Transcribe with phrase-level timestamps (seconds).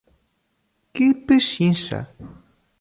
[0.93, 1.99] Que pechincha!